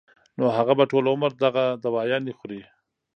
نو 0.37 0.45
هغه 0.57 0.73
به 0.79 0.85
ټول 0.91 1.03
عمر 1.13 1.31
دغه 1.43 1.63
دوايانې 1.85 2.33
خوري 2.37 2.61